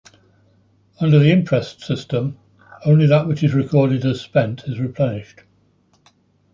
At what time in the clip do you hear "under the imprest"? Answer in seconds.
0.99-1.81